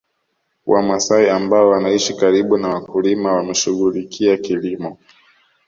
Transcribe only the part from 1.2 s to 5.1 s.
ambao wanaishi karibu na wakulima wameshughulikia kilimo